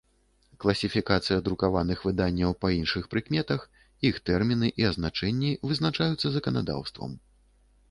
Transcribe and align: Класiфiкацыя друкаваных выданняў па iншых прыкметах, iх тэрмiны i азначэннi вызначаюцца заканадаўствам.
Класiфiкацыя 0.63 1.35
друкаваных 1.47 1.99
выданняў 2.07 2.55
па 2.65 2.71
iншых 2.77 3.03
прыкметах, 3.13 3.67
iх 4.11 4.19
тэрмiны 4.31 4.73
i 4.73 4.89
азначэннi 4.91 5.51
вызначаюцца 5.69 6.35
заканадаўствам. 6.41 7.17